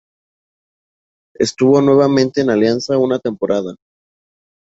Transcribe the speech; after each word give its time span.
Estuvo 1.37 1.79
nuevamente 1.79 2.41
en 2.41 2.49
Alianza 2.49 2.97
una 2.97 3.19
temporada. 3.19 3.75